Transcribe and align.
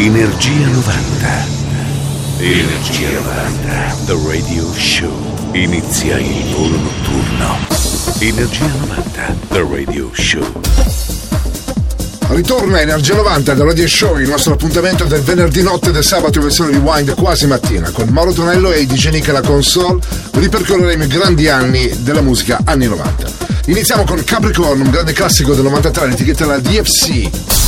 Energia 0.00 0.68
90. 0.68 1.46
Energia 2.38 3.10
90. 3.10 3.96
The 4.06 4.16
Radio 4.28 4.72
Show. 4.72 5.10
Inizia 5.54 6.18
il 6.20 6.54
volo 6.54 6.76
notturno. 6.76 7.58
Energia 8.20 8.66
90. 8.86 9.36
The 9.48 9.66
Radio 9.68 10.08
Show. 10.12 10.60
Ritorna 12.28 12.80
Energia 12.80 13.16
90 13.16 13.54
del 13.54 13.66
Radio 13.66 13.88
Show, 13.88 14.18
il 14.18 14.28
nostro 14.28 14.52
appuntamento 14.52 15.02
del 15.02 15.22
venerdì 15.22 15.62
notte 15.62 15.90
del 15.90 16.04
sabato 16.04 16.38
in 16.38 16.44
versione 16.44 16.70
rewind 16.70 17.14
quasi 17.16 17.48
mattina. 17.48 17.90
Con 17.90 18.08
Mauro 18.10 18.32
Tonello 18.32 18.70
e 18.70 18.86
DJ 18.86 19.08
Nick 19.08 19.30
alla 19.30 19.40
console 19.40 20.00
ripercorreremo 20.30 21.02
i 21.02 21.08
grandi 21.08 21.48
anni 21.48 21.90
della 22.02 22.22
musica 22.22 22.60
anni 22.62 22.86
90. 22.86 23.28
Iniziamo 23.66 24.04
con 24.04 24.22
Capricorn, 24.22 24.80
un 24.80 24.90
grande 24.90 25.12
classico 25.12 25.54
del 25.54 25.64
93, 25.64 26.06
l'etichetta 26.06 26.46
della 26.46 26.60
DFC. 26.60 27.67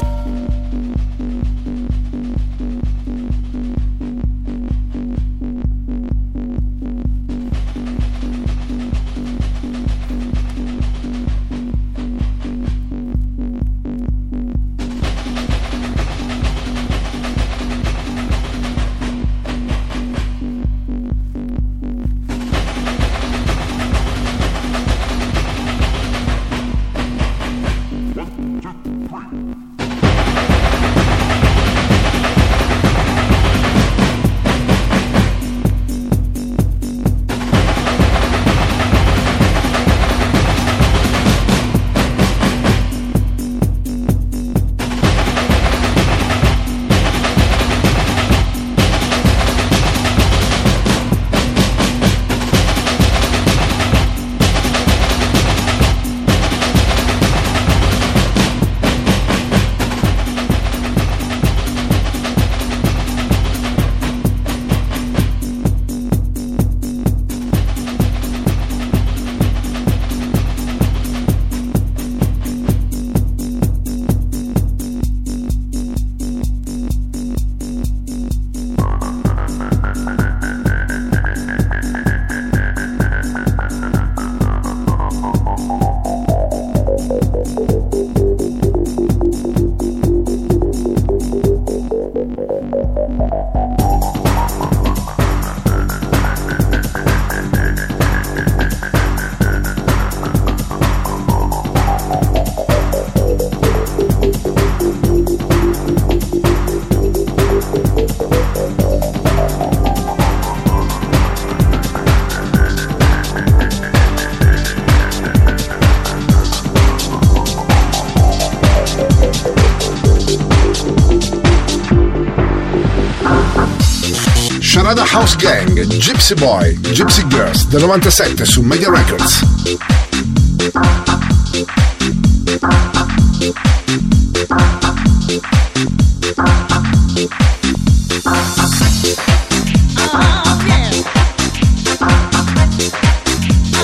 Gypsy 126.11 126.33
Boy, 126.35 126.77
Gypsy 126.91 127.25
Girls 127.29 127.67
del 127.67 127.79
97 127.79 128.43
su 128.43 128.61
Media 128.61 128.89
Records. 128.91 129.45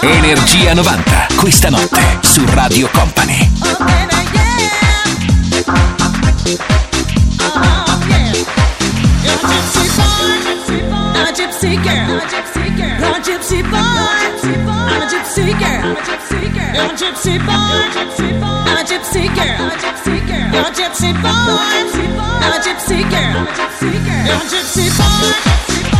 Energia 0.01 0.73
90, 0.73 1.27
questa 1.37 1.69
notte 1.69 2.19
su 2.23 2.43
Radio 2.47 2.89
Company. 2.91 3.36
I'm 15.37 15.93
a 15.93 16.01
gypsy 16.01 16.49
girl, 16.53 16.73
you're 16.73 16.89
a 16.89 16.97
gypsy 16.97 17.37
boy. 17.45 18.65
I'm 18.67 18.77
a 18.77 18.83
gypsy 18.89 19.27
girl, 19.37 19.69
you're 20.53 20.65
a 20.65 20.73
gypsy 20.73 21.13
boy. 21.21 21.29
I'm 22.41 22.53
a 22.53 22.59
gypsy 22.65 23.01
girl, 23.11 23.45
you're 23.45 23.45
a 23.45 23.53
gypsy 23.53 23.93
boy. 24.01 24.31
I'm 24.33 24.41
a 24.41 24.49
gypsy 24.49 25.96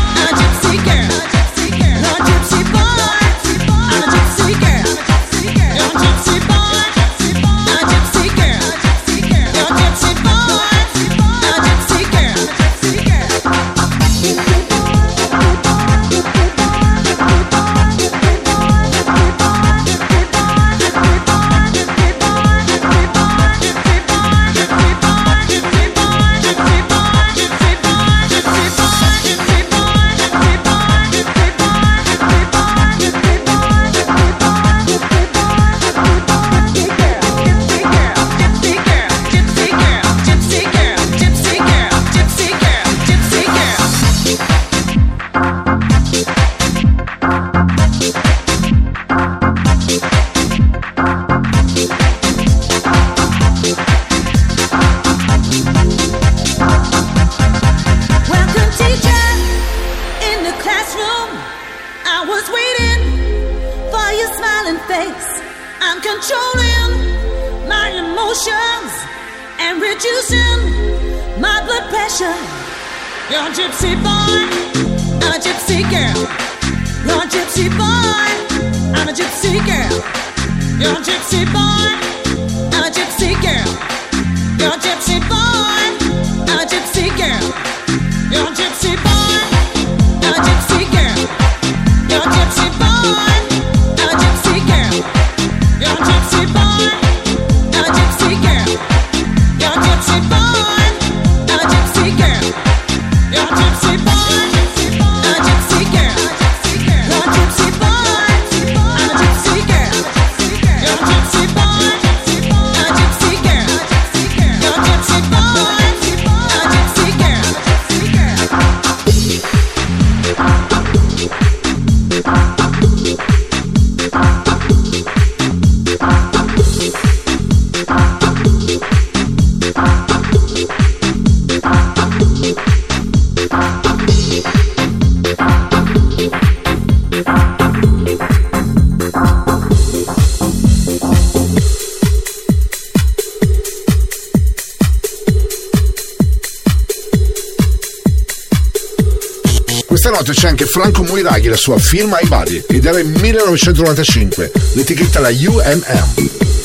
c'è 150.39 150.50
anche 150.50 150.68
Franco 150.68 151.01
Moiraghi, 151.01 151.48
la 151.48 151.56
sua 151.56 151.80
Film 151.80 152.10
My 152.12 152.28
Body, 152.28 152.63
ed 152.68 152.86
era 152.86 153.00
il 153.00 153.07
1995, 153.07 154.51
l'etichetta 154.74 155.19
la 155.19 155.30
UMM. 155.31 156.56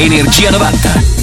Energia 0.00 0.50
90. 0.50 1.19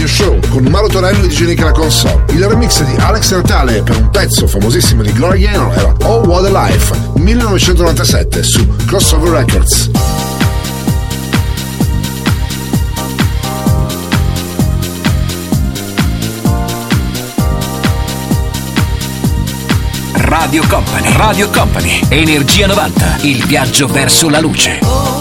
Radio 0.00 0.16
Show 0.16 0.40
con 0.48 0.64
Mauro 0.64 0.88
Torello 0.88 1.24
e 1.24 1.28
DJ 1.28 1.60
la 1.60 1.72
console. 1.72 2.24
Il 2.30 2.42
remix 2.46 2.82
di 2.84 2.96
Alex 2.96 3.32
Natale 3.32 3.82
per 3.82 3.98
un 3.98 4.08
pezzo 4.08 4.46
famosissimo 4.46 5.02
di 5.02 5.12
Gloria 5.12 5.50
Gaynor 5.50 5.76
era 5.76 5.94
Oh 6.04 6.20
What 6.20 6.46
a 6.46 6.66
Life 6.68 6.94
1997 7.16 8.42
su 8.42 8.66
Crossover 8.86 9.44
Records. 9.44 9.90
Radio 20.14 20.66
Company, 20.66 21.12
Radio 21.14 21.50
Company, 21.50 22.00
Energia 22.08 22.66
90, 22.66 23.18
il 23.20 23.44
viaggio 23.44 23.86
verso 23.86 24.30
la 24.30 24.40
luce. 24.40 25.19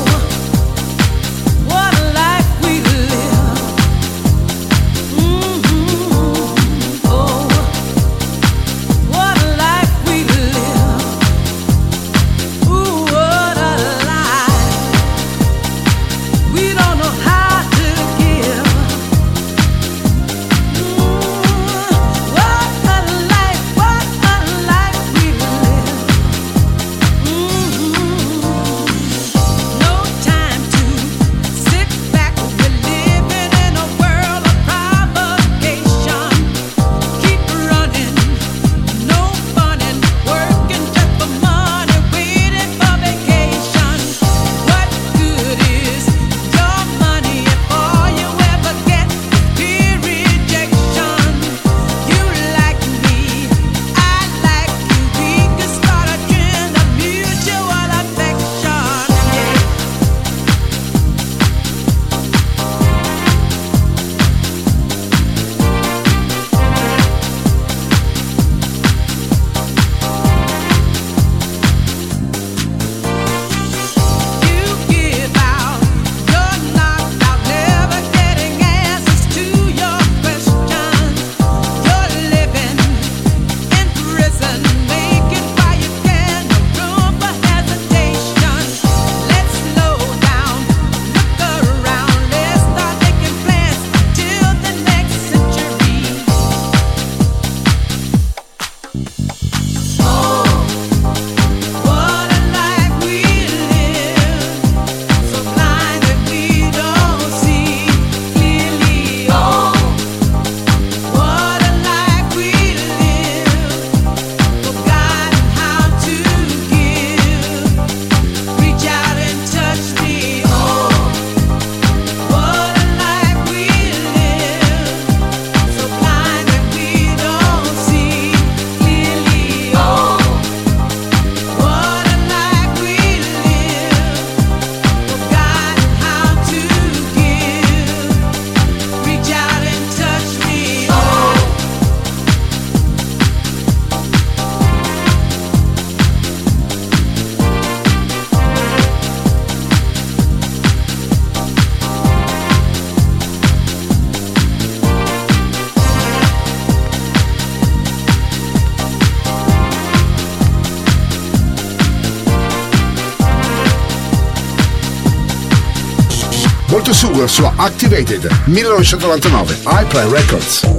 Molto 167.20 167.28
su 167.28 167.44
Activated 167.44 168.30
1999, 168.46 169.58
iPlay 169.66 170.10
Records. 170.10 170.79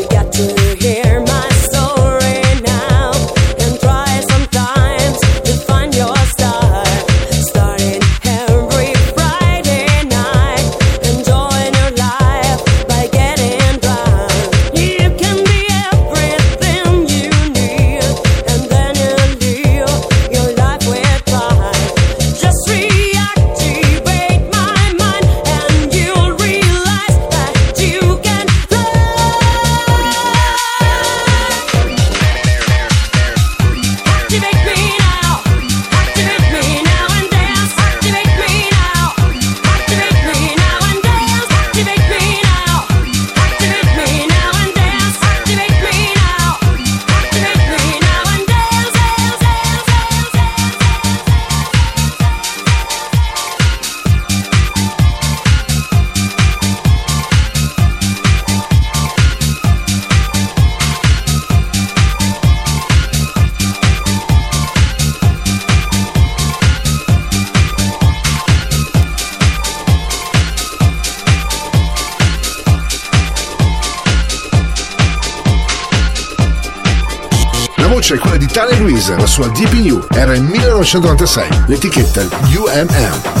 Louise, 79.01 79.15
la 79.17 79.25
sua 79.25 79.47
DPU 79.47 80.05
era 80.11 80.35
il 80.35 80.43
1996, 80.43 81.63
l'etichetta 81.65 82.21
UMM. 82.21 83.40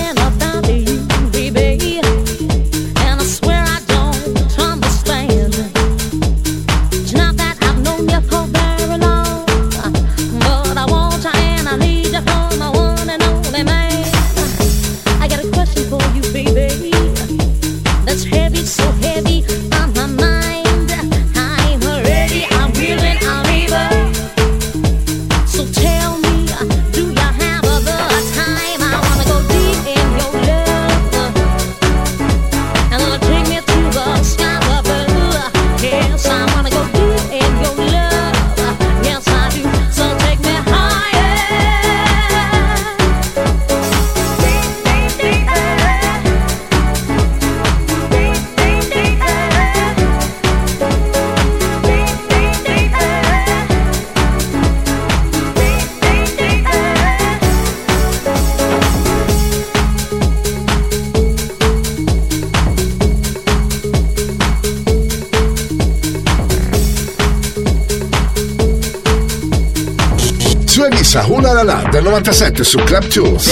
97 72.21 72.63
su 72.63 72.77
Club 72.79 73.07
Tools. 73.09 73.47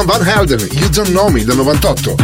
Arman 0.00 0.18
Van 0.18 0.34
Helden, 0.34 0.58
You 0.72 0.88
Don't 0.88 1.10
Know 1.10 1.28
Me 1.28 1.44
del 1.44 1.56
98. 1.56 2.14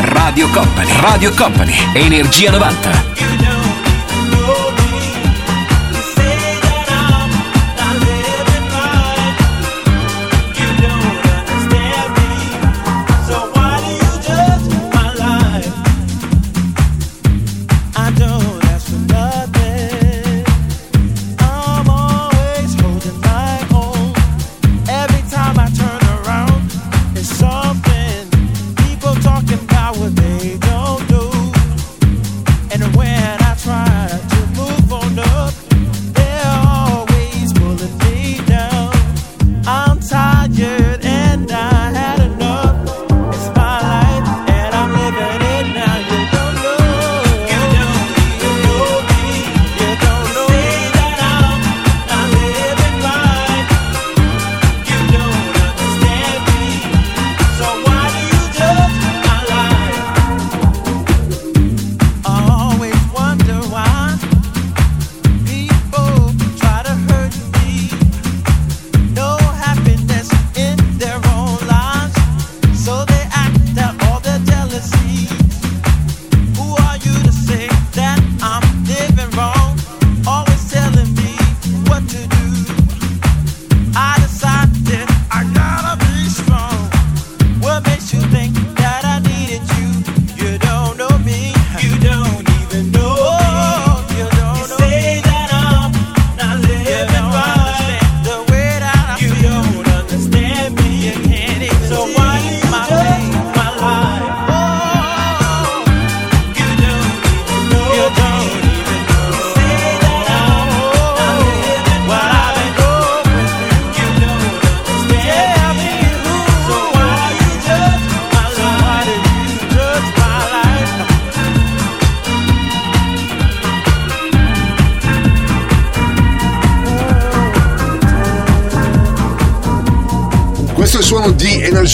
Radio 0.00 0.48
Company, 0.48 0.92
Radio 1.00 1.30
Company, 1.34 1.74
Energia 1.94 2.50
90. 2.50 3.11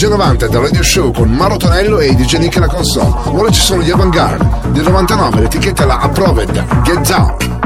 Energia 0.01 0.15
90 0.15 0.47
del 0.47 0.61
Radio 0.61 0.81
Show 0.81 1.11
con 1.11 1.29
Maro 1.29 1.57
Tonello 1.57 1.99
e 1.99 2.15
DJ 2.15 2.37
Nick 2.37 2.55
alla 2.55 2.67
console. 2.67 3.13
Ora 3.37 3.49
ci 3.51 3.59
sono 3.59 3.81
gli 3.81 3.91
Avantgarde. 3.91 4.71
Del 4.71 4.83
99 4.83 5.41
l'etichetta 5.41 5.85
la 5.85 5.97
Approved 5.97 6.83
Get 6.83 7.05
Down. 7.05 7.58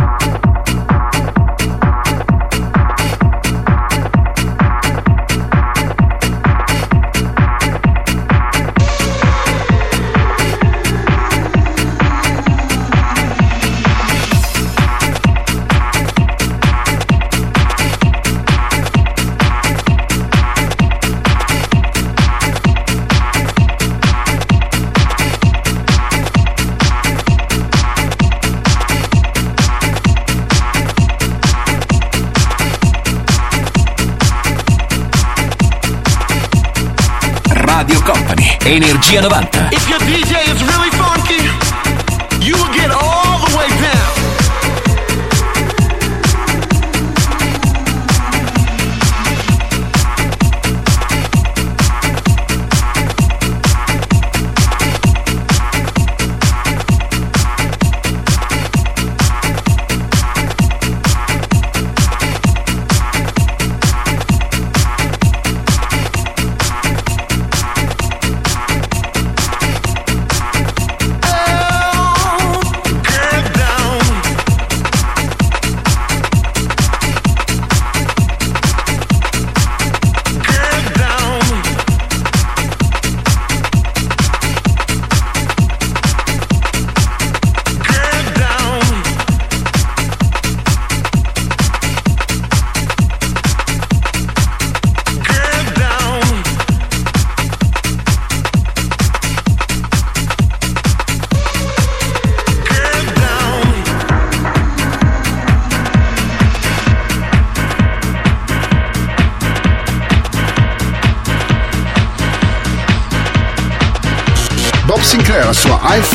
Energia 39.13 39.29
90. 39.29 39.75
If 39.75 39.87
your 39.87 39.99
DJ 39.99 40.41
is 40.51 40.63
really 40.63 40.92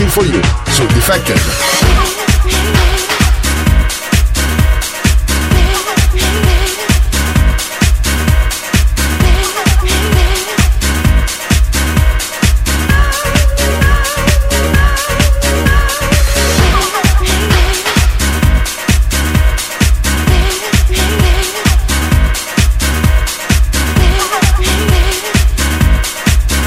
Feel 0.08 0.10
For 0.10 0.24
You 0.26 0.40
su 0.70 0.86
Defected. 0.86 1.38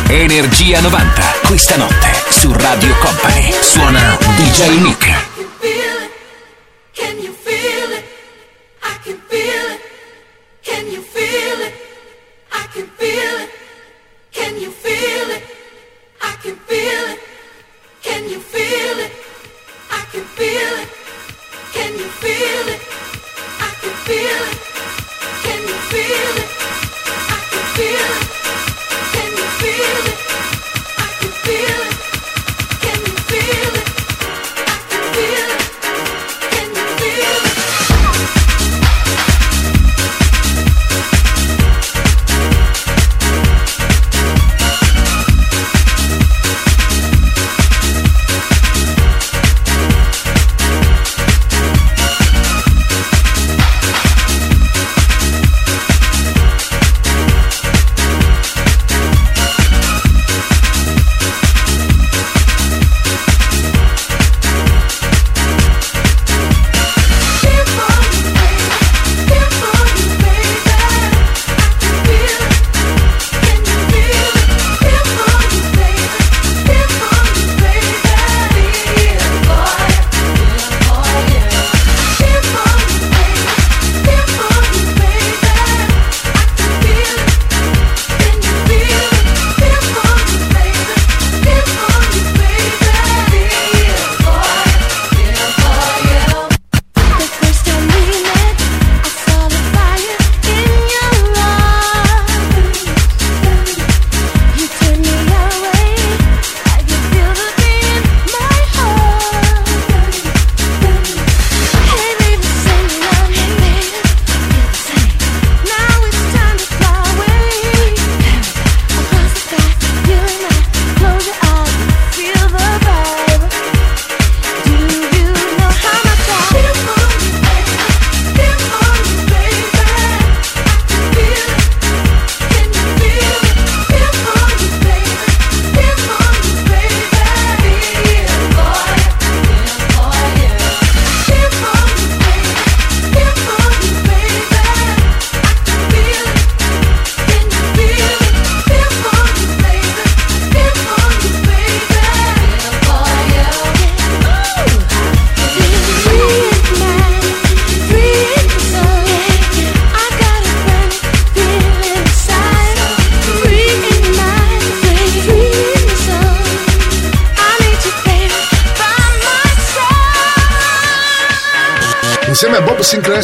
Energia 0.08 0.82
90 0.82 1.22
questa 1.44 1.78
notte 1.78 2.21
su 2.42 2.52
Radio 2.54 2.98
Company. 2.98 3.54
Suona 3.62 4.18
DJ 4.36 4.80
Nick. 4.82 5.32
Sinclair 11.22 11.81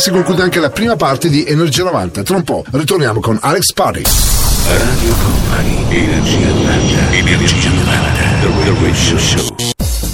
si 0.08 0.13
conclude 0.13 0.41
anche 0.41 0.62
la 0.62 0.70
prima 0.70 0.96
parte 0.96 1.28
di 1.28 1.46
Energia 1.46 1.84
90. 1.84 2.24
Tra 2.24 2.38
un 2.38 2.43
po' 2.43 2.63
ritorniamo 2.72 3.20
con 3.20 3.38
Alex 3.41 3.74
Party. 3.74 4.04
Radio 4.04 5.13
Company, 5.15 5.86
Energia 5.89 6.48
90, 6.48 7.12
Energia 7.12 7.70
90, 7.70 8.12
The 8.39 8.74
Radio 8.80 9.17
Show. 9.17 9.56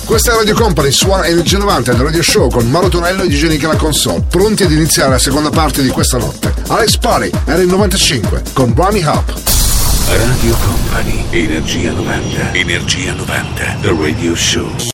Questa 0.05 0.31
è 0.31 0.35
Radio 0.35 0.55
Company, 0.55 0.91
suona 0.91 1.27
Energia 1.27 1.59
90 1.59 1.93
del 1.93 2.05
Radio 2.05 2.23
Show 2.23 2.49
con 2.49 2.67
Mauro 2.71 2.89
Tonello 2.89 3.21
e 3.21 3.27
DJ 3.27 3.49
Nick 3.49 3.65
alla 3.65 3.75
console, 3.75 4.23
pronti 4.27 4.63
ad 4.63 4.71
iniziare 4.71 5.11
la 5.11 5.19
seconda 5.19 5.51
parte 5.51 5.83
di 5.83 5.89
questa 5.89 6.17
notte. 6.17 6.51
Alex 6.69 6.97
Party 6.97 7.29
era 7.45 7.61
il 7.61 7.67
95 7.67 8.41
con 8.53 8.73
Bunny 8.73 9.03
Hop. 9.03 9.31
Radio 10.07 10.55
Company, 10.55 11.23
Energia 11.29 11.91
90, 11.91 12.53
Energia 12.53 13.13
90, 13.13 13.77
The 13.81 13.95
Radio 13.95 14.35
Show. 14.35 14.92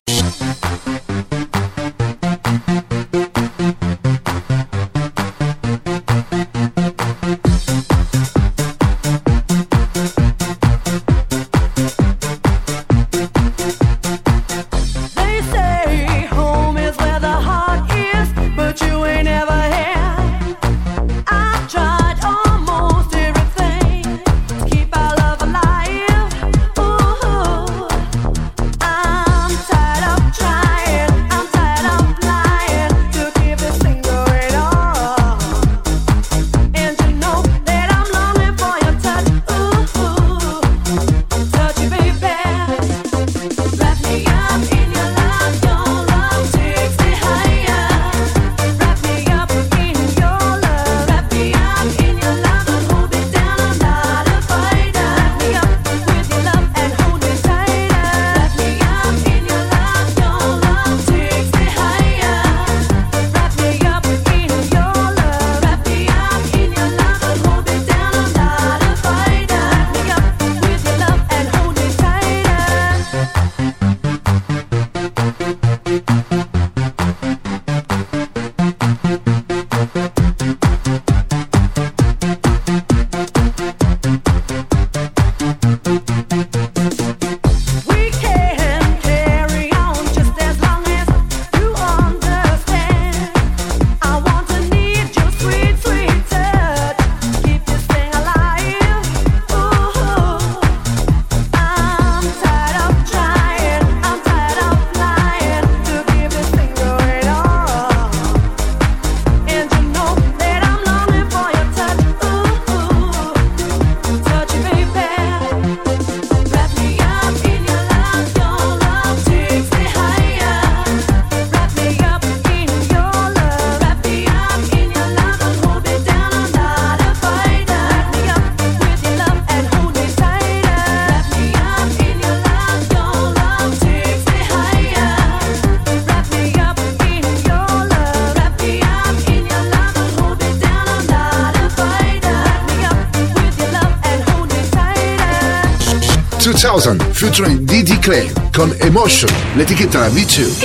Emotion, 149.10 149.28
l'etichetta 149.56 149.98
la 149.98 150.08
V2. 150.08 150.62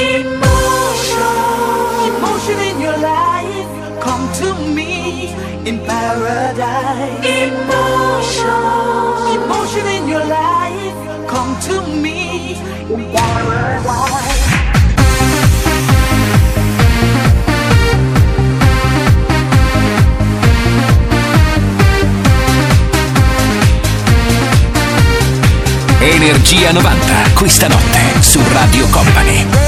Emotion 2.06 2.60
in 2.62 2.80
your 2.80 2.96
life, 3.00 3.66
come 4.00 4.30
to 4.34 4.54
me 4.72 5.34
in 5.64 5.80
paradise. 5.80 7.26
Emotion, 7.26 8.46
emotion 9.34 9.88
in 9.88 10.08
your 10.08 10.24
life, 10.26 11.26
come 11.26 11.58
to 11.60 11.82
me 11.88 12.56
in 12.88 13.10
paradise. 13.12 14.44
Energia 26.00 26.72
90, 26.72 27.34
questa 27.34 27.68
notte 27.68 28.15
su 28.36 28.44
Radio 28.54 28.86
Company. 28.92 29.65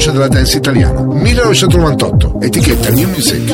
Voce 0.00 0.12
della 0.12 0.28
dance 0.28 0.56
italiana. 0.56 1.02
1998, 1.02 2.40
etichetta 2.40 2.88
New 2.90 3.08
Music. 3.10 3.46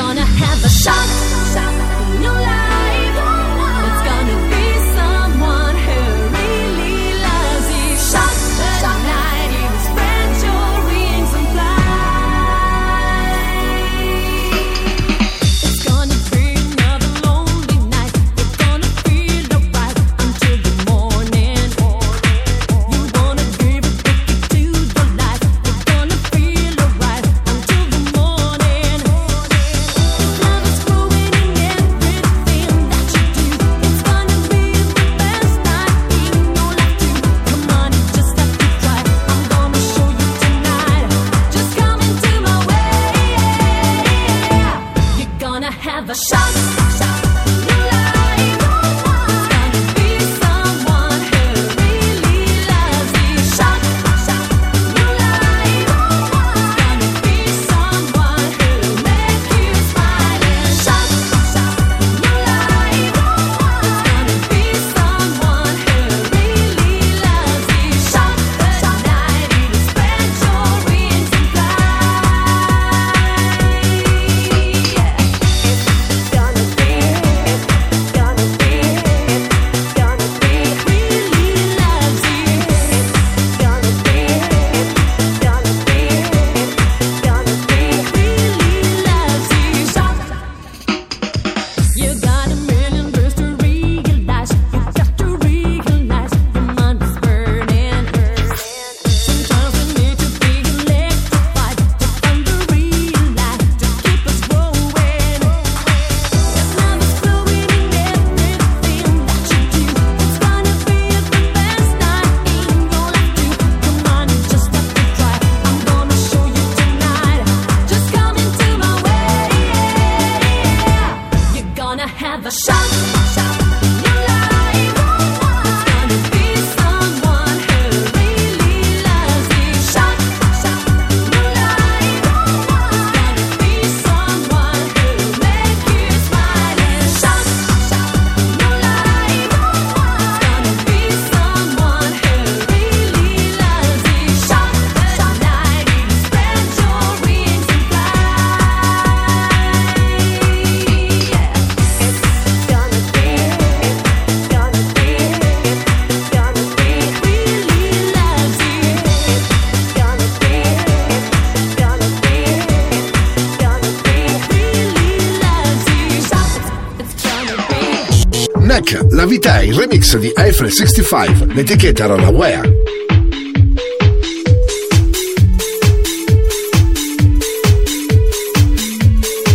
remix 169.97 170.17
di 170.17 170.31
Eiffel 170.35 170.71
65, 170.71 171.53
l'etichetta 171.53 172.03
era 172.03 172.15
la 172.15 172.29
UEA. 172.29 172.61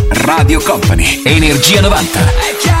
Radio 0.09 0.59
Company, 0.61 1.21
Energia 1.23 1.81
90. 1.81 2.72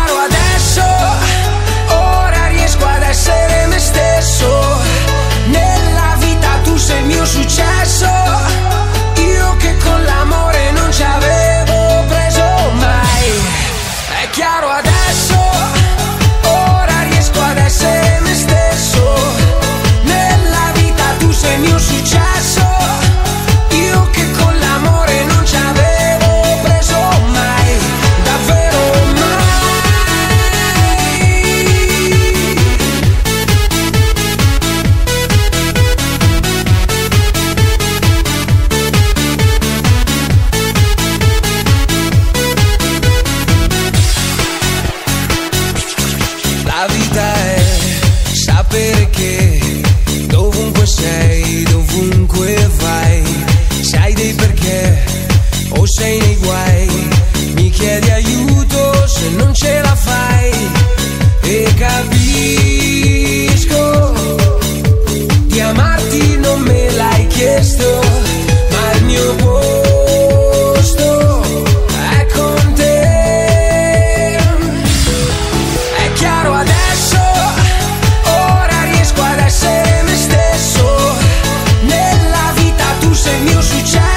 you 83.73 83.85
try 83.85 84.12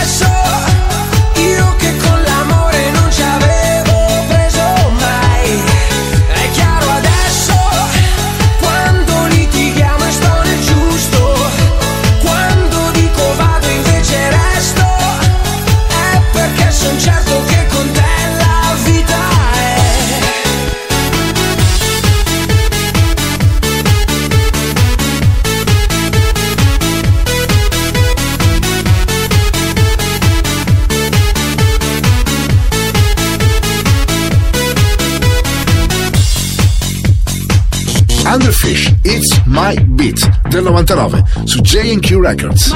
1989 40.87 41.47
su 41.47 41.61
JQ 41.63 42.21
Records. 42.23 42.71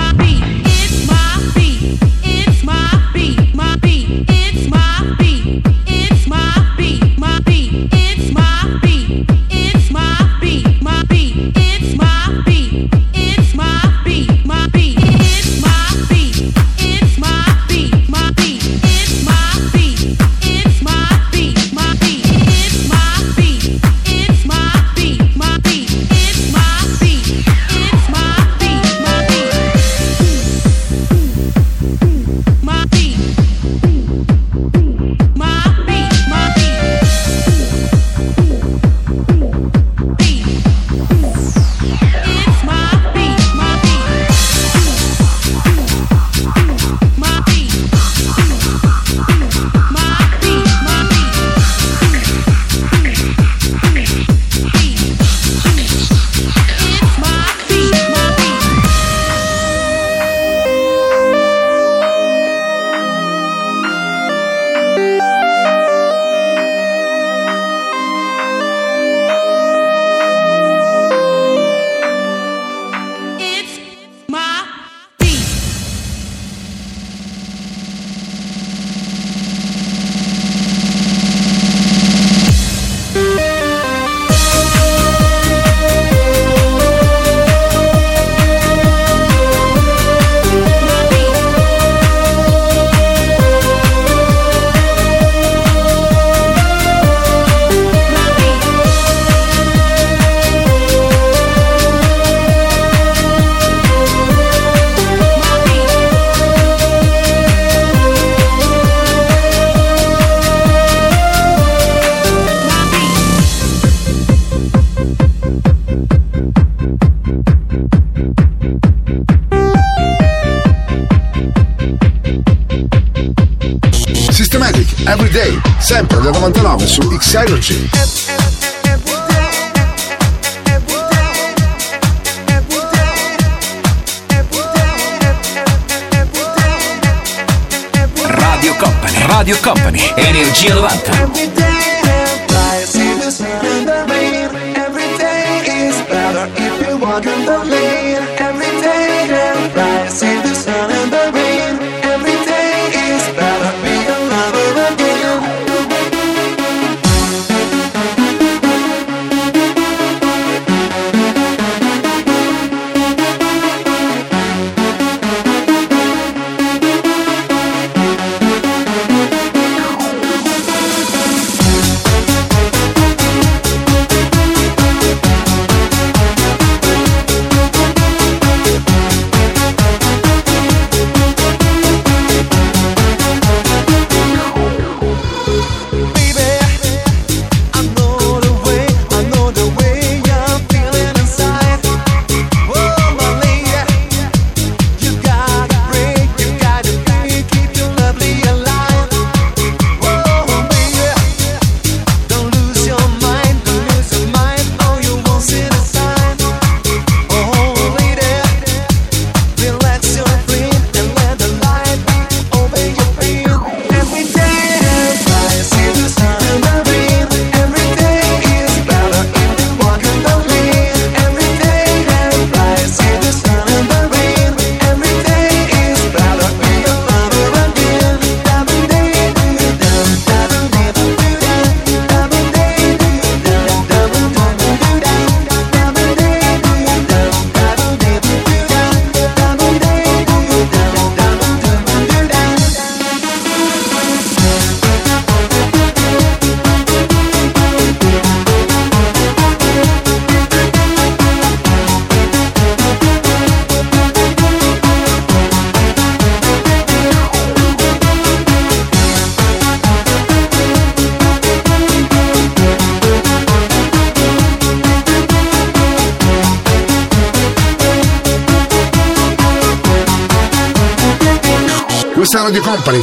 my 7.31 7.41
beat. 7.49 8.00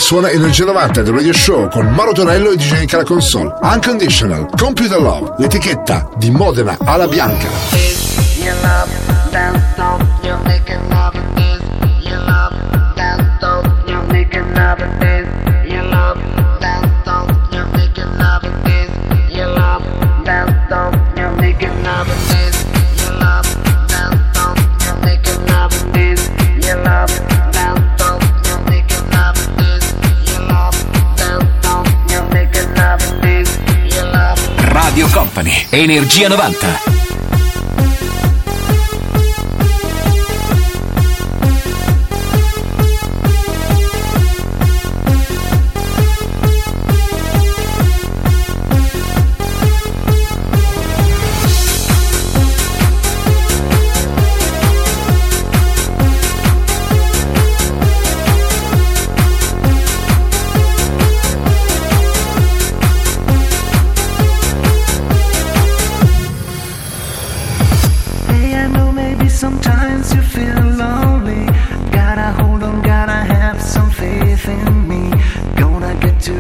suona 0.08 0.30
Energia 0.30 0.64
90 0.64 1.01
del 1.01 1.14
Radio 1.14 1.34
Show 1.34 1.68
con 1.68 1.86
Mauro 1.88 2.14
Torello 2.14 2.51
e 2.51 2.55
DJ 2.55 2.80
Nick 2.80 3.03
console. 3.03 3.53
Unconditional, 3.62 4.47
Computer 4.58 5.01
Love, 5.01 5.34
l'etichetta 5.38 6.10
di 6.16 6.32
Modena 6.32 6.78
alla 6.82 7.10
Bianca. 7.10 7.49
Energia 35.78 36.28
90. 36.28 36.96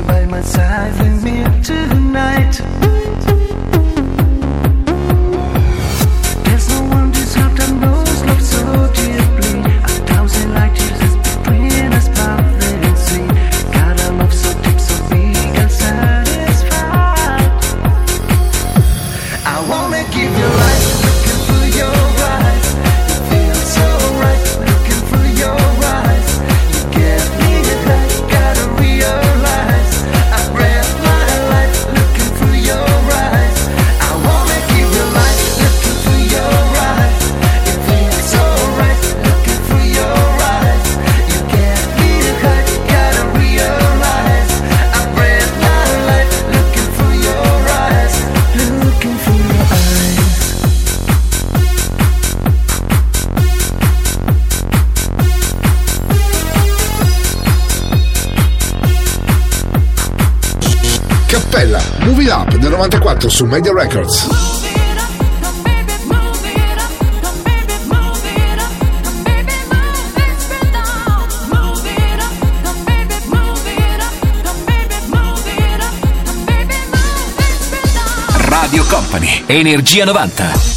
by 0.03 0.25
my 0.25 0.41
side, 0.41 0.97
bring 0.97 1.23
me 1.23 1.43
up 1.43 1.63
to 1.63 1.73
the 1.73 1.99
night. 1.99 2.36
su 63.37 63.45
Media 63.45 63.71
Records. 63.71 64.27
Radio 78.49 78.83
Company, 78.85 79.43
Energia 79.47 80.03
90. 80.03 80.76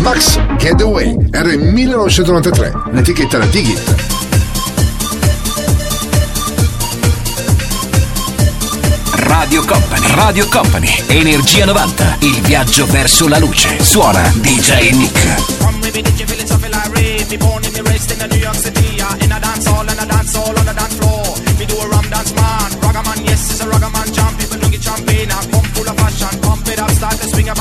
Max 0.00 0.38
Getaway, 0.56 1.14
era 1.30 1.52
il 1.52 1.60
1993, 1.60 2.72
l'etichetta 2.92 3.36
era 3.36 3.46
Digit. 3.46 3.94
Radio 9.14 9.64
Company, 9.64 10.14
Radio 10.14 10.48
Company, 10.48 11.02
Energia 11.06 11.64
90, 11.66 12.16
il 12.20 12.40
viaggio 12.40 12.86
verso 12.86 13.28
la 13.28 13.38
luce. 13.38 13.82
Suona 13.82 14.32
DJ 14.36 14.90
Nick. 14.92 15.58
Born 17.38 17.62
in 17.62 17.72
the 17.72 17.82
rest 17.82 18.10
in 18.10 18.18
the 18.18 18.26
New 18.26 18.38
York 18.38 18.56
City, 18.56 19.00
uh, 19.00 19.24
in 19.24 19.30
a 19.30 19.38
dance 19.38 19.68
hall 19.68 19.88
and 19.88 20.00
a 20.00 20.06
dance 20.06 20.36
hall 20.36 20.58
on 20.58 20.66
a 20.66 20.72
dance 20.72 20.94
floor. 20.96 21.29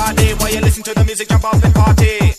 all 0.09 0.35
while 0.39 0.51
you 0.51 0.61
listen 0.61 0.83
to 0.83 0.93
the 0.93 1.03
music, 1.03 1.27
jump 1.27 1.45
off 1.45 1.63
and 1.63 1.73
party. 1.73 2.38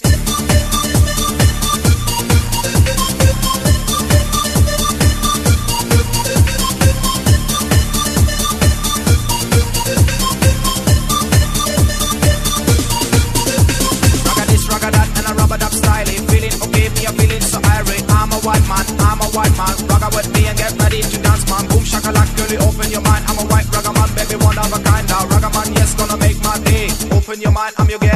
open 27.31 27.41
your 27.41 27.53
mind, 27.53 27.74
I'm 27.78 27.89
your 27.89 28.01
game. 28.01 28.10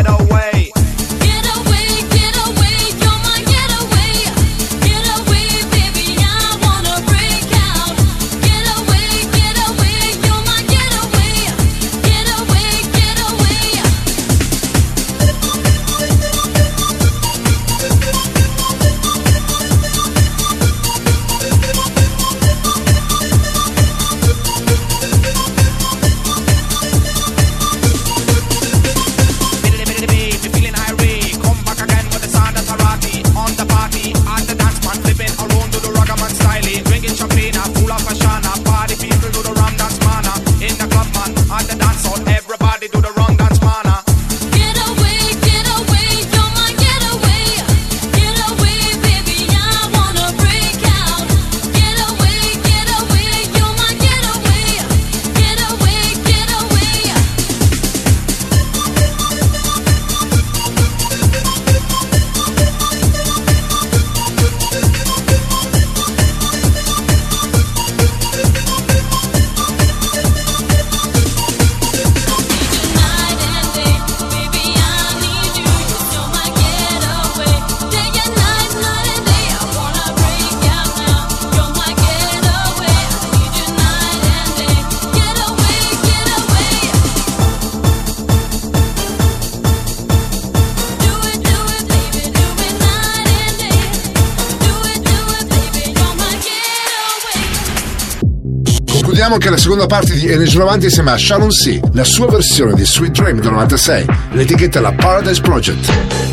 ricordiamo 99.24 99.38
che 99.38 99.48
la 99.48 99.56
seconda 99.56 99.86
parte 99.86 100.12
di 100.12 100.26
Energy 100.30 100.58
90 100.58 100.84
insieme 100.84 101.10
a 101.10 101.16
Sharon 101.16 101.48
C, 101.48 101.80
la 101.92 102.04
sua 102.04 102.26
versione 102.26 102.74
di 102.74 102.84
Sweet 102.84 103.12
Dream 103.12 103.40
del 103.40 103.52
96, 103.52 104.06
l'etichetta 104.32 104.80
è 104.80 104.82
la 104.82 104.92
Paradise 104.92 105.40
Project. 105.40 106.23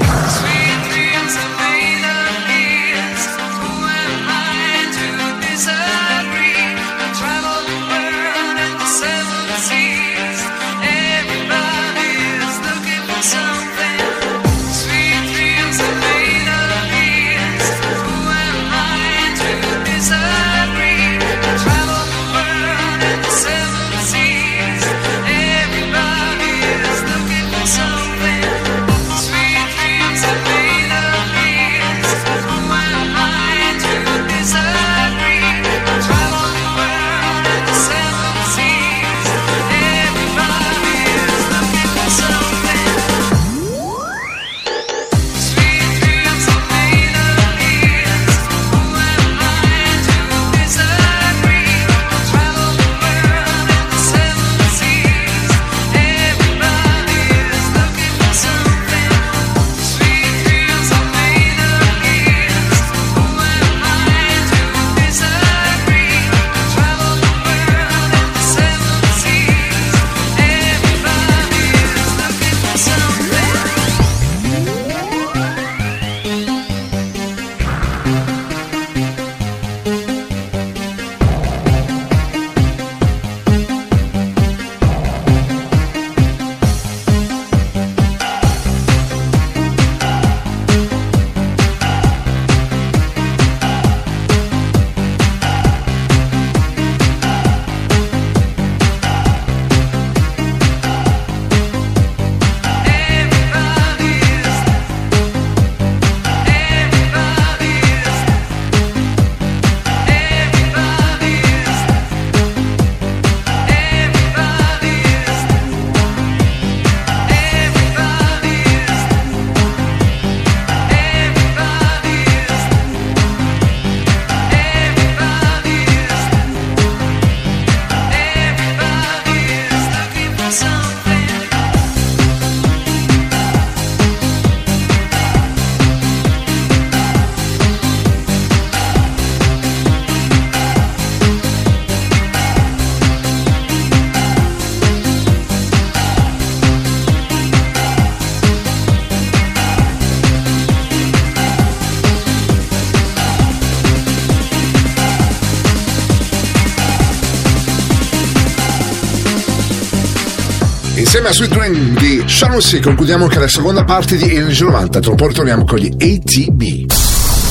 Insieme 161.21 161.29
a 161.29 161.33
Sweet 161.33 161.53
Dream 161.53 161.99
di 161.99 162.23
Sharon 162.27 162.59
C 162.59 162.79
concludiamo 162.79 163.25
anche 163.25 163.37
la 163.37 163.47
seconda 163.47 163.83
parte 163.83 164.17
di 164.17 164.23
Energy 164.33 164.63
90, 164.63 164.99
tra 165.01 165.11
un 165.11 165.17
po' 165.17 165.27
ritorniamo 165.27 165.65
con 165.65 165.77
gli 165.77 165.85
ATB. 165.85 166.91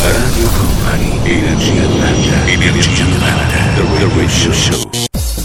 Radio 0.02 0.48
Company, 0.48 1.20
Energia 1.22 1.82
90, 1.82 2.46
Energia 2.46 3.04
90, 3.04 3.20
The 3.76 4.08
Radio 4.16 4.52
Show. 4.52 4.90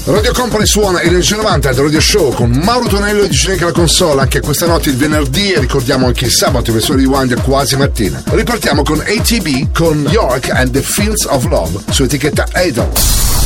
Radio 0.05 0.33
Company 0.33 0.65
suona 0.65 1.01
Energia 1.01 1.35
90 1.35 1.73
del 1.73 1.83
Radio 1.83 2.01
Show 2.01 2.33
con 2.33 2.49
Mauro 2.49 2.87
Tonello 2.87 3.21
e 3.21 3.27
Dicenica 3.27 3.65
alla 3.65 3.73
console 3.73 4.21
anche 4.21 4.39
questa 4.39 4.65
notte 4.65 4.89
il 4.89 4.95
venerdì 4.95 5.51
e 5.51 5.59
ricordiamo 5.59 6.07
anche 6.07 6.25
il 6.25 6.31
sabato 6.31 6.71
in 6.71 6.77
versione 6.77 7.01
rewind 7.01 7.39
quasi 7.41 7.77
mattina. 7.77 8.23
Ripartiamo 8.25 8.81
con 8.81 9.01
ATB 9.01 9.71
con 9.71 10.07
York 10.09 10.49
and 10.49 10.71
the 10.71 10.81
Fields 10.81 11.25
of 11.25 11.45
Love 11.45 11.79
su 11.91 12.01
etichetta 12.01 12.47
Idol. 12.55 12.89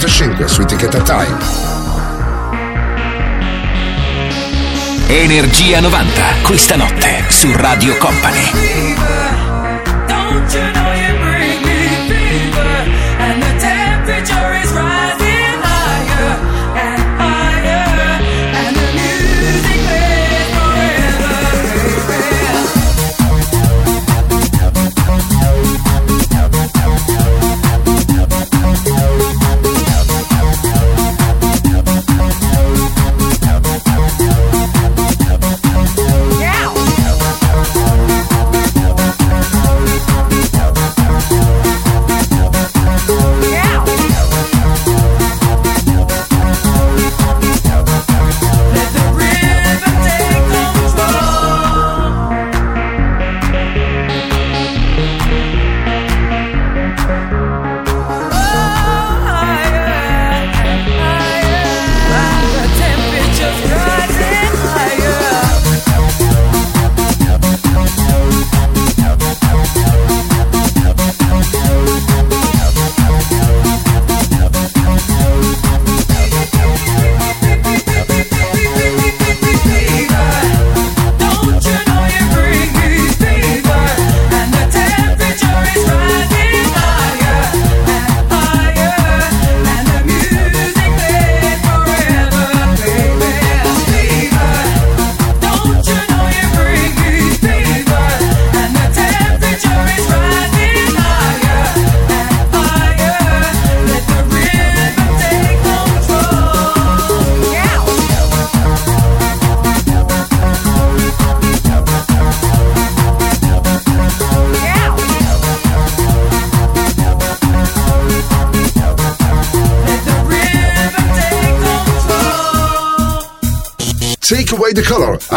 1995 0.00 0.48
su 0.48 0.62
etichetta 0.62 1.00
Time. 1.02 1.36
Energia 5.08 5.80
90, 5.80 6.22
questa 6.42 6.76
notte 6.76 7.24
su 7.28 7.52
Radio 7.54 7.96
Company. 7.98 8.98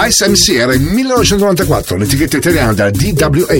Ice 0.05 0.27
MC 0.27 0.49
era 0.57 0.73
il 0.73 0.81
1994, 0.81 1.95
l'etichetta 1.95 2.35
italiana 2.35 2.73
della 2.73 2.89
DWA. 2.89 3.57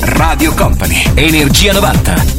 Radio 0.00 0.54
Company, 0.54 1.02
Energia 1.14 1.72
90. 1.72 2.33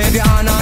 Maybe 0.00 0.18
I'm 0.18 0.46
not 0.46 0.59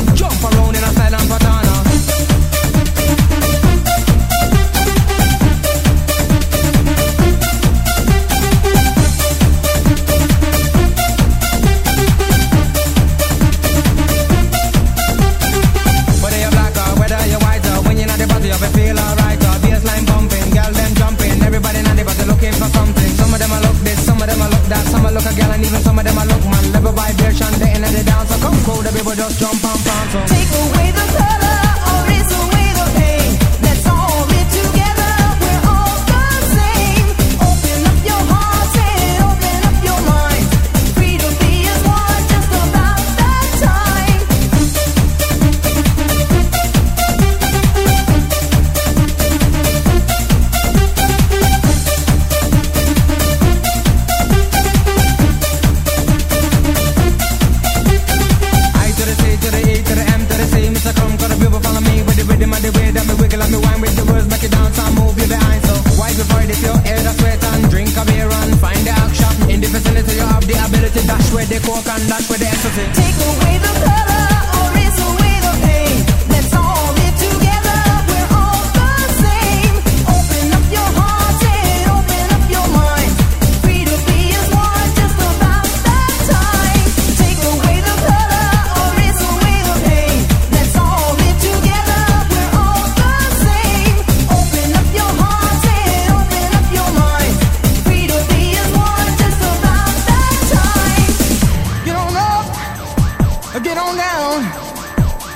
Get 103.61 103.77
on 103.77 103.97
down, 103.97 104.43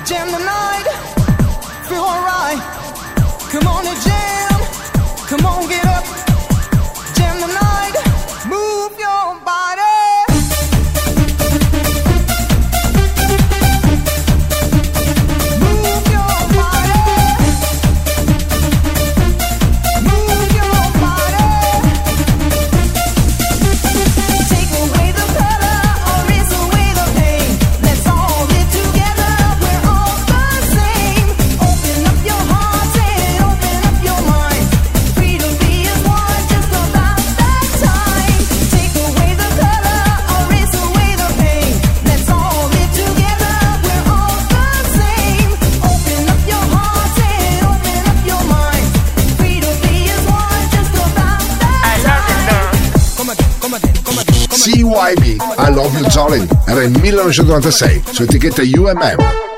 jam 0.06 0.30
the 0.30 0.38
night, 0.38 0.86
feel 1.88 2.02
alright. 2.02 2.62
Come 3.50 3.66
on 3.66 3.84
and 3.84 4.00
jam, 4.00 4.60
come 5.26 5.44
on, 5.44 5.68
get 5.68 5.84
up. 5.84 6.11
UIB 54.92 55.24
I 55.24 55.72
Love 55.72 55.98
You 55.98 56.06
Jolly 56.08 56.46
era 56.66 56.82
il 56.82 56.90
1996 56.90 58.02
su 58.12 58.24
etichetta 58.24 58.60
UMM 58.60 59.51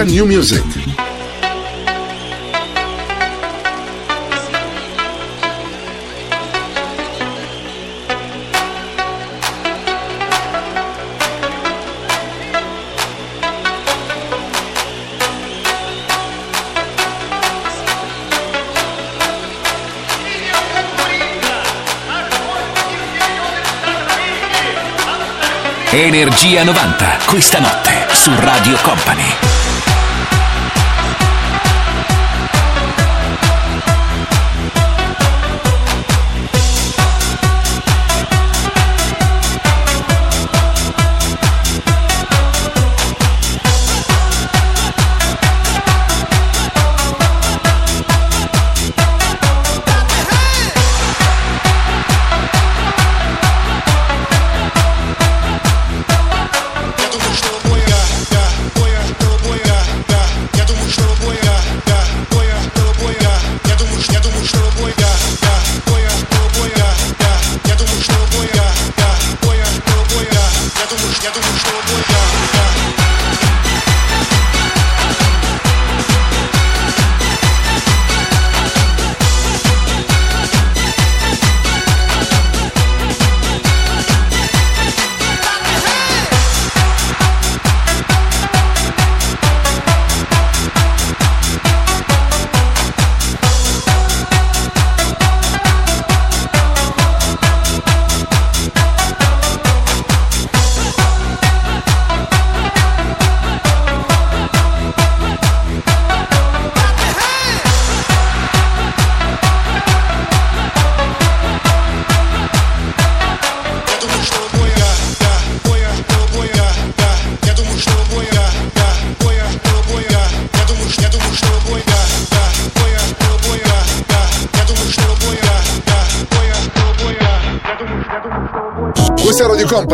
etichetta 0.00 0.04
New 0.04 0.26
Music. 0.26 0.64
Energia 25.92 26.62
90, 26.62 27.18
questa 27.26 27.58
notte 27.58 28.06
su 28.12 28.30
Radio 28.38 28.76
Company. 28.82 29.59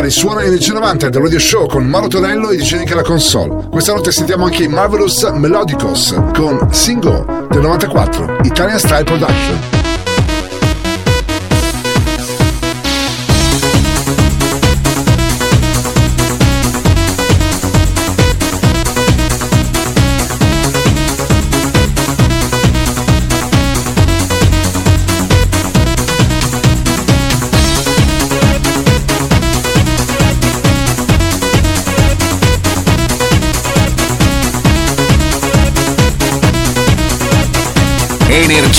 Company, 0.07 0.11
suona 0.11 0.43
Energia 0.43 0.73
90 0.73 1.09
del 1.09 1.21
Radio 1.21 1.39
Show 1.39 1.67
con 1.67 1.85
Mauro 1.85 2.07
Tonello 2.07 2.49
e 2.49 2.57
Dicenica 2.57 2.95
la 2.95 3.03
console. 3.03 3.67
Questa 3.69 3.93
notte 3.93 4.11
sentiamo 4.11 4.45
anche 4.45 4.63
i 4.63 4.67
Marvelous 4.67 5.23
Melodicos 5.33 6.15
con 6.33 6.67
Single 6.71 7.25
del 7.49 7.61
94, 7.61 8.39
Italian 8.43 8.79
Style 8.79 9.03
Production. 9.03 9.76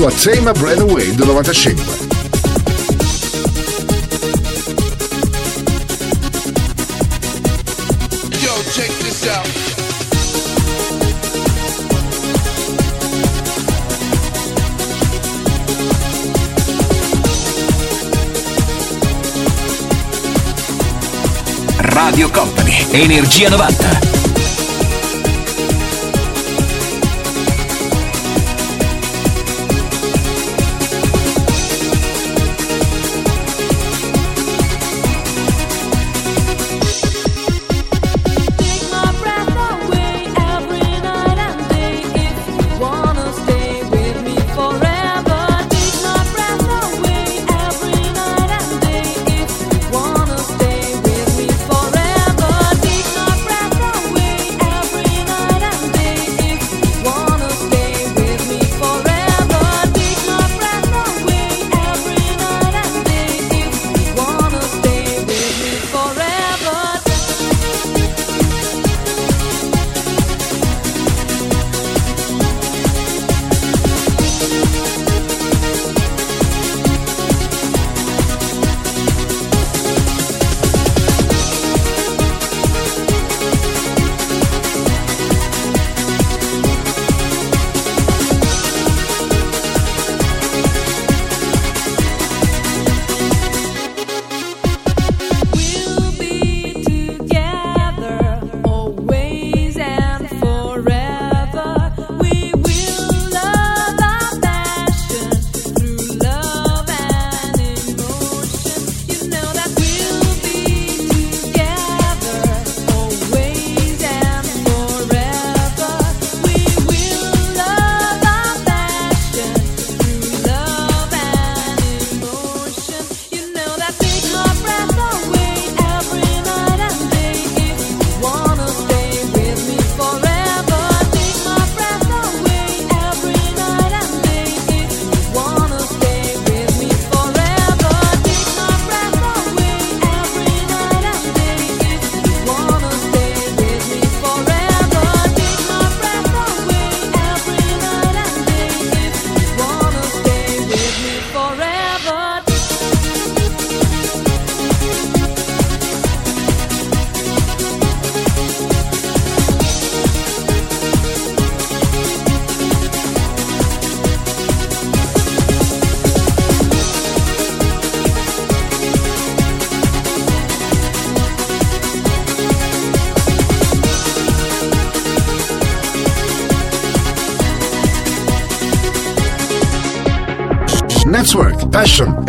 La 0.00 0.10
sua 0.10 0.32
Tame 0.32 0.50
a 0.50 0.52
Bread 0.52 0.78
Away 0.78 1.12
del 1.16 1.26
95. 1.26 1.82
Yo, 8.40 8.52
check 8.72 8.92
this 9.02 9.26
out. 9.26 9.48
Radio 21.80 22.30
Company, 22.30 22.86
Energia 22.92 23.50
90. 23.50 24.17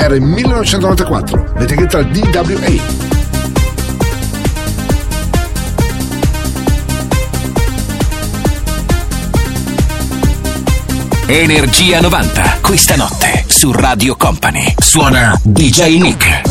era 0.10 0.16
il 0.16 0.24
1994, 0.24 1.54
l'etichetta 1.58 2.02
DWA. 2.02 3.08
Energia 11.28 12.02
90, 12.02 12.58
questa 12.62 12.96
notte 12.96 13.46
su 13.48 13.72
Radio 13.72 14.16
Company. 14.16 14.74
Suona 14.80 15.40
DJ 15.44 16.00
Nick. 16.02 16.49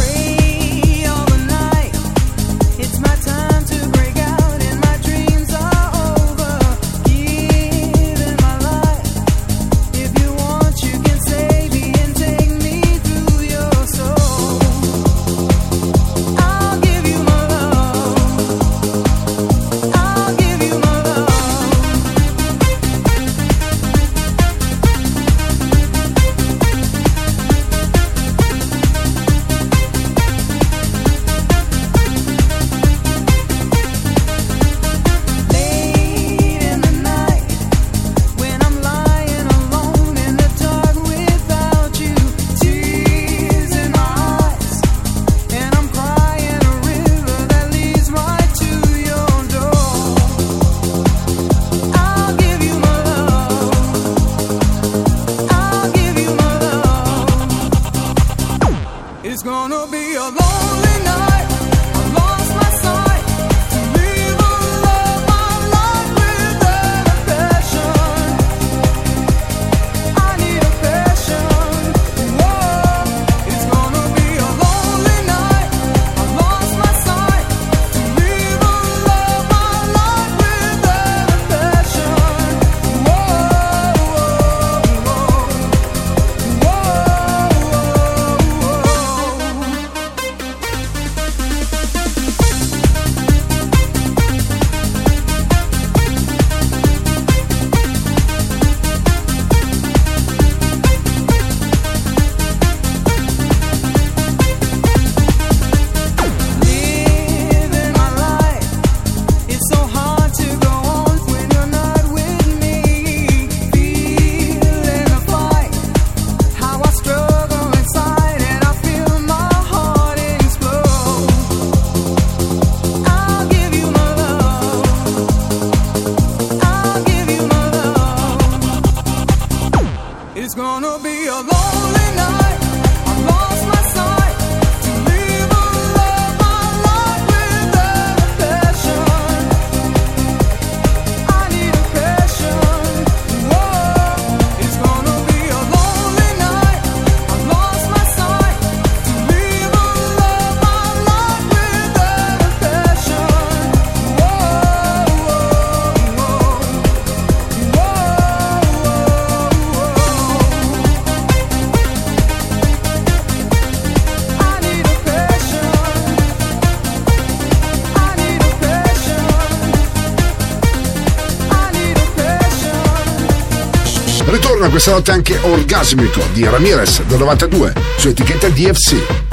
Sono 174.88 175.02
anche 175.08 175.38
Orgasmico 175.42 176.22
di 176.32 176.44
Ramirez 176.44 177.02
del 177.02 177.18
92 177.18 177.74
su 177.98 178.08
etichetta 178.08 178.48
DFC. 178.48 179.27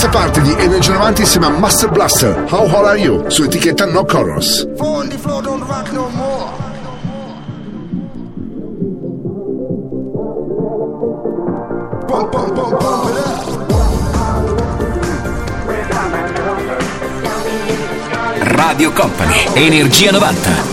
Terza 0.00 0.08
parte 0.08 0.40
di 0.40 0.54
Energia 0.56 0.94
90 0.94 1.20
insieme 1.20 1.46
a 1.46 1.50
Master 1.50 1.90
Blaster, 1.90 2.46
How 2.48 2.62
Old 2.62 2.86
Are 2.86 2.98
You, 2.98 3.28
su 3.28 3.42
etichetta 3.42 3.84
No 3.84 4.00
up. 4.00 4.66
Radio 18.38 18.92
Company, 18.92 19.48
Energia 19.52 20.12
90. 20.12 20.69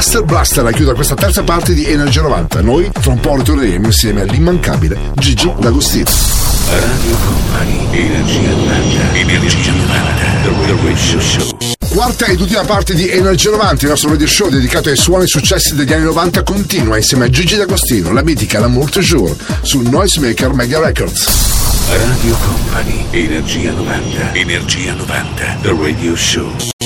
Master 0.00 0.24
Blaster 0.24 0.64
a 0.64 0.70
chiudere 0.70 0.94
questa 0.94 1.14
terza 1.14 1.42
parte 1.42 1.74
di 1.74 1.84
Energia 1.84 2.22
90. 2.22 2.62
Noi 2.62 2.90
tra 2.90 3.10
un 3.10 3.20
po' 3.20 3.36
ritorneremo 3.36 3.84
insieme 3.84 4.22
all'immancabile 4.22 4.98
Gigi 5.16 5.52
D'Agostino. 5.58 6.08
Radio 6.70 7.16
Company, 7.16 7.86
Energia 7.90 8.48
90, 8.48 9.12
Energia 9.12 9.72
90, 9.72 10.40
The 10.42 10.76
Radio 10.82 11.20
Show. 11.20 11.58
Quarta 11.90 12.24
ed 12.24 12.40
ultima 12.40 12.64
parte 12.64 12.94
di 12.94 13.10
Energia 13.10 13.50
90, 13.50 13.82
il 13.82 13.90
nostro 13.90 14.08
radio 14.08 14.26
show 14.26 14.48
dedicato 14.48 14.88
ai 14.88 14.96
suoni 14.96 15.24
e 15.24 15.26
successi 15.26 15.74
degli 15.74 15.92
anni 15.92 16.04
90 16.04 16.44
continua 16.44 16.96
insieme 16.96 17.26
a 17.26 17.28
Gigi 17.28 17.56
D'Agostino, 17.56 18.10
la 18.10 18.22
mitica 18.22 18.58
L'amour 18.58 18.88
toujours, 18.88 19.36
su 19.60 19.82
Noisemaker 19.82 20.54
Mega 20.54 20.80
Records. 20.80 21.26
Radio 21.88 22.36
Company, 22.36 23.04
Energia 23.10 23.72
90, 23.72 24.32
Energia 24.32 24.94
90, 24.94 25.58
The 25.60 25.76
Radio 25.78 26.16
Show. 26.16 26.79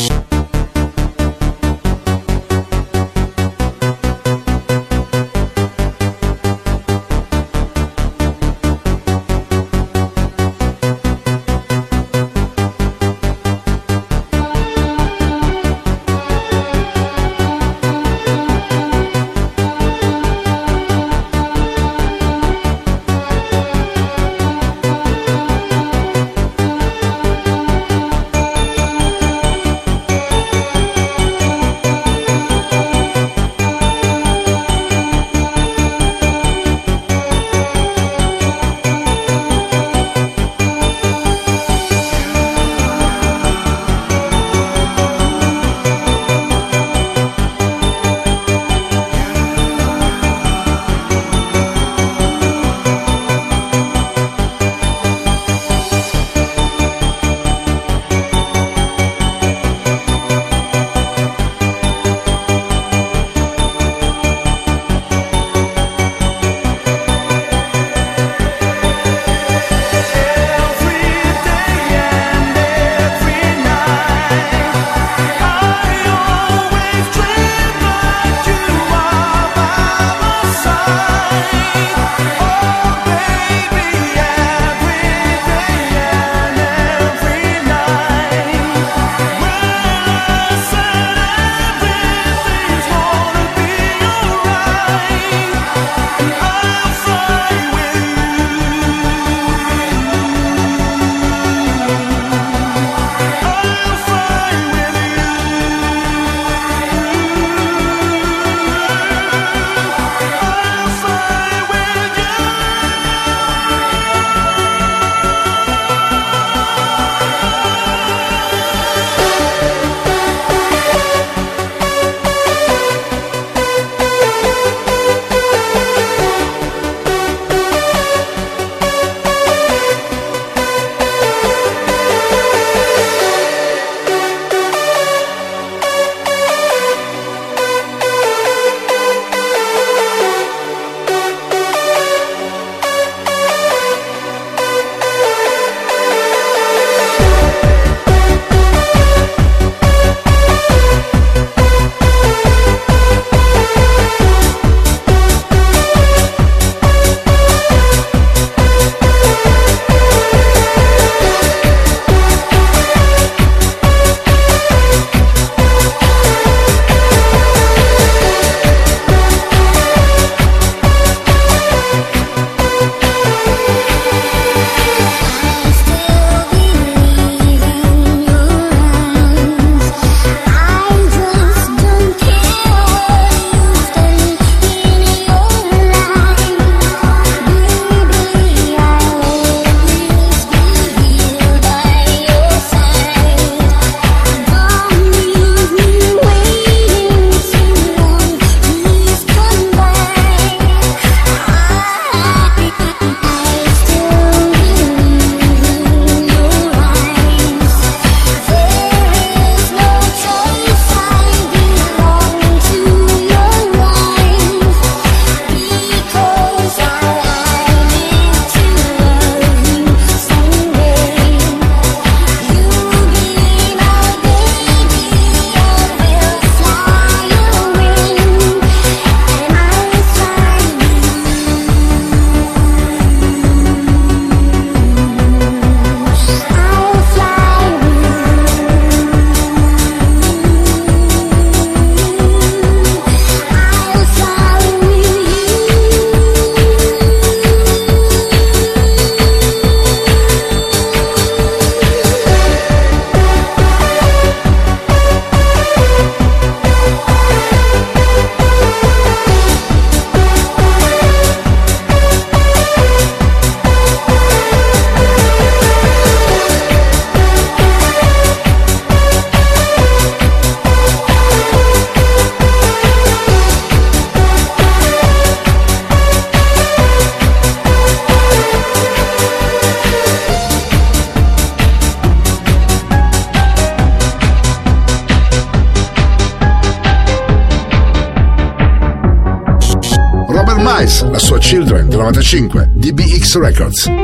1995, 292.05 292.69
DBX 292.81 293.37
Records. 293.41 294.04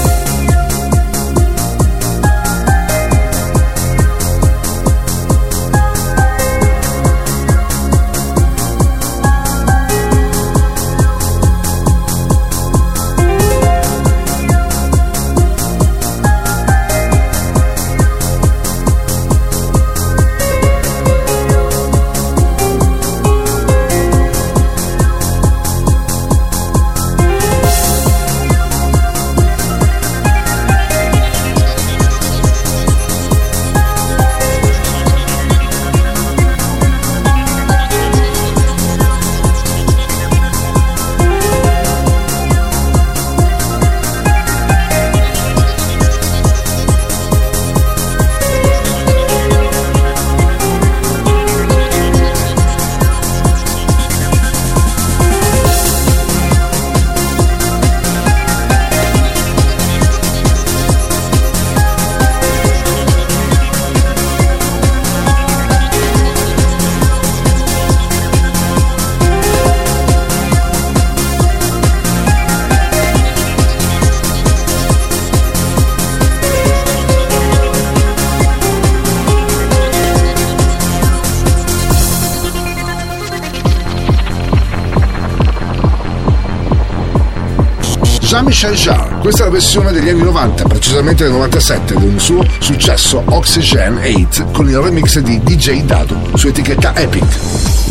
Jarre, 88.69 89.17
questa 89.21 89.41
è 89.41 89.45
la 89.45 89.51
versione 89.51 89.91
degli 89.91 90.09
anni 90.09 90.21
90, 90.21 90.65
precisamente 90.65 91.23
del 91.23 91.33
97, 91.33 91.95
di 91.95 92.05
un 92.05 92.19
suo 92.19 92.45
successo 92.59 93.23
Oxygen 93.25 93.99
8 94.03 94.51
con 94.51 94.69
il 94.69 94.77
remix 94.77 95.17
di 95.17 95.41
DJ 95.41 95.81
Dado 95.81 96.15
su 96.35 96.47
etichetta 96.47 96.95
Epic. 96.95 97.90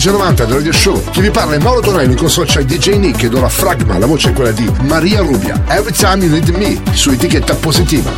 13.90 0.00 0.32
del 0.46 0.54
Radio 0.54 0.72
Show. 0.72 1.10
Chi 1.10 1.20
vi 1.20 1.30
parla 1.30 1.56
è 1.56 1.58
Mauro 1.58 1.80
Tonelli 1.80 2.14
con 2.14 2.24
console 2.24 2.46
c'è 2.46 2.64
DJ 2.64 2.94
Nick 2.94 3.24
ed 3.24 3.34
ora 3.34 3.50
Fragma, 3.50 3.98
la 3.98 4.06
voce 4.06 4.30
è 4.30 4.32
quella 4.32 4.50
di 4.50 4.66
Maria 4.84 5.20
Rubia. 5.20 5.62
Every 5.68 5.92
time 5.92 6.24
you 6.24 6.30
need 6.30 6.48
me, 6.48 6.80
su 6.94 7.10
etichetta 7.10 7.54
positiva. 7.56 8.10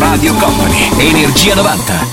Radio 0.00 0.34
Company, 0.34 0.90
Energia 0.98 1.54
90. 1.54 2.07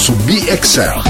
Sua 0.00 0.14
Comodo 0.14 0.14
su 0.14 0.14
BXL. 0.14 1.09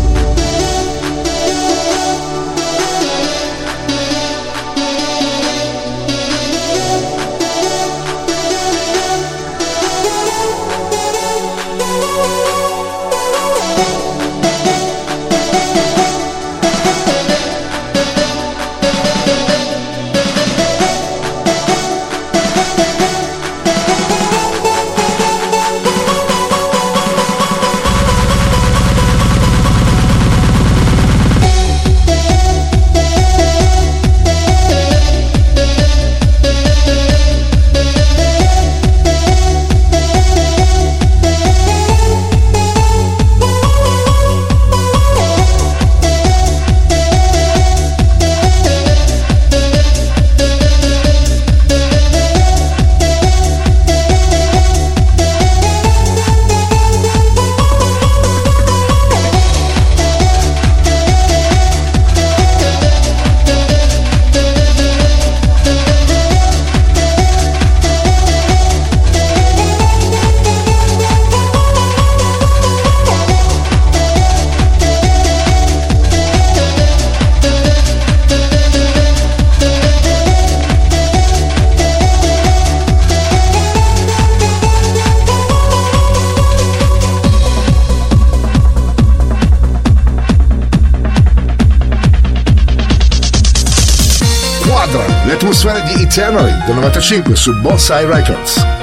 Atmosfere 95.61 95.83
di 95.83 96.01
Eternally 96.01 96.57
del 96.65 96.75
95 96.75 97.35
su 97.35 97.53
Bonsai 97.59 98.05
Records. 98.05 98.80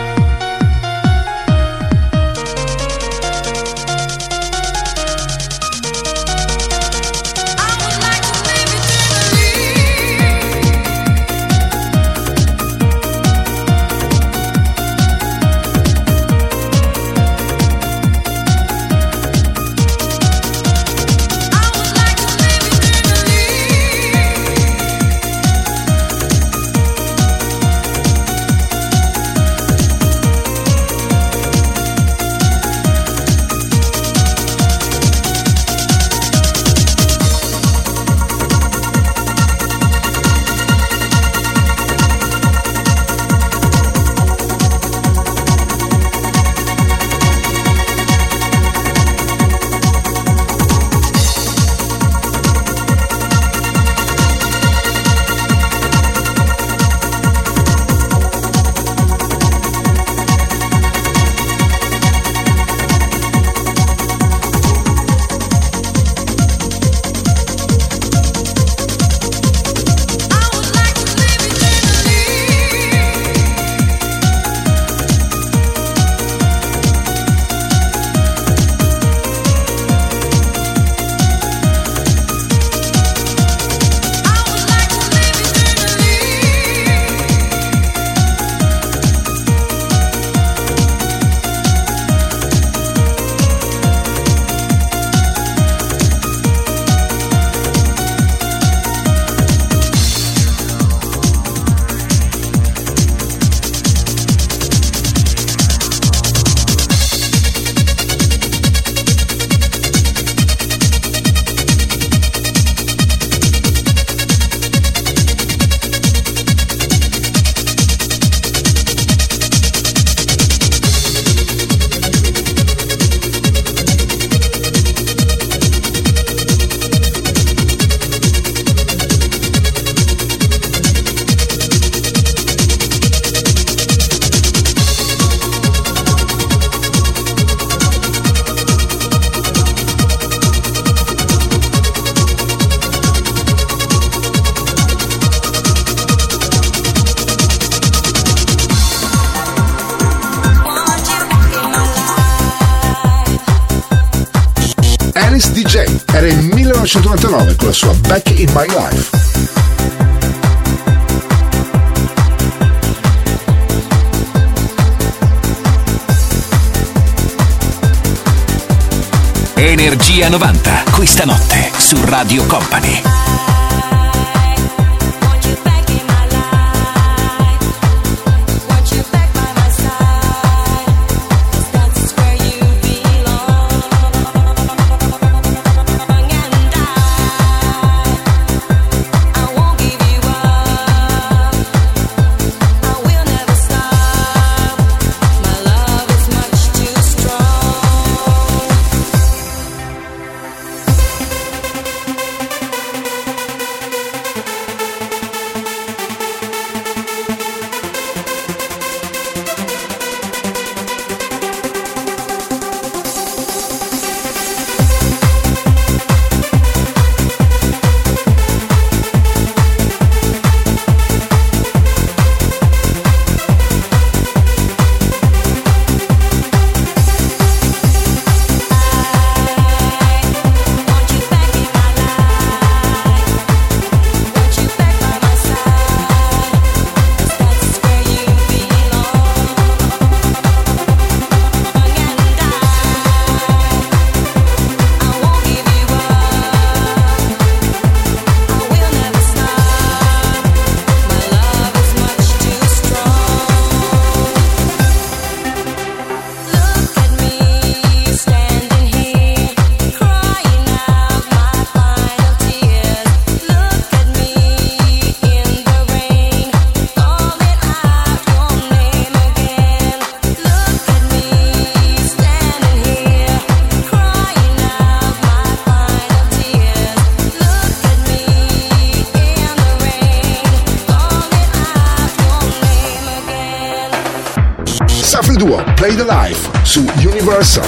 Versa. 287.39 287.68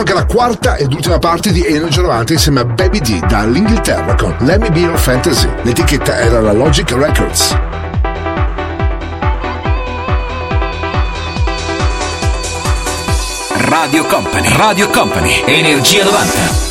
brano 0.00 0.02
che 0.02 0.12
è 0.12 0.14
la 0.14 0.26
quarta 0.26 0.76
ed 0.76 0.92
ultima 0.92 1.18
parte 1.18 1.52
di 1.52 1.64
Eno 1.64 1.88
90 1.90 2.32
insieme 2.32 2.60
a 2.60 2.64
Baby 2.64 3.00
D 3.00 3.26
dall'Inghilterra 3.26 4.14
con 4.14 4.34
Let 4.40 4.60
Me 4.60 4.70
Be 4.70 4.80
Your 4.80 4.98
Fantasy. 4.98 5.48
L'etichetta 5.62 6.18
era 6.18 6.40
la 6.40 6.52
Logic 6.52 6.90
Records. 6.92 7.56
Radio 13.54 14.04
Company, 14.04 14.56
Radio 14.56 14.88
Company, 14.88 15.42
Energia 15.46 16.04
90. 16.04 16.69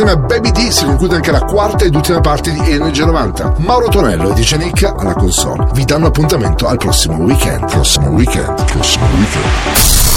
Insieme 0.00 0.18
a 0.18 0.26
Baby 0.26 0.50
D 0.50 0.68
si 0.70 0.86
include 0.86 1.16
anche 1.16 1.30
la 1.30 1.40
quarta 1.40 1.84
ed 1.84 1.94
ultima 1.94 2.22
parte 2.22 2.50
di 2.50 2.70
Energia 2.70 3.04
90. 3.04 3.56
Mauro 3.58 3.88
Tonello 3.88 4.30
e 4.30 4.32
DJ 4.32 4.54
Nick 4.54 4.82
alla 4.84 5.12
console 5.12 5.68
vi 5.74 5.84
danno 5.84 6.06
appuntamento 6.06 6.66
al 6.66 6.78
prossimo 6.78 7.16
weekend. 7.16 7.70
Prossimo 7.70 8.08
weekend. 8.08 8.64
Prossimo 8.64 9.04
weekend. 9.04 9.44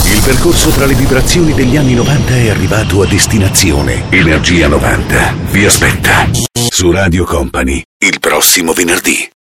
Il 0.06 0.22
percorso 0.24 0.70
tra 0.70 0.86
le 0.86 0.94
vibrazioni 0.94 1.54
degli 1.54 1.76
anni 1.76 1.96
90 1.96 2.34
è 2.34 2.50
arrivato 2.50 3.02
a 3.02 3.08
destinazione. 3.08 4.06
Energia 4.10 4.70
90 4.70 5.34
vi 5.52 5.66
aspetta 5.66 6.30
su 6.70 6.90
Radio 6.90 7.26
Company 7.26 7.84
il 7.98 8.22
prossimo 8.22 8.72
venerdì. 8.72 9.33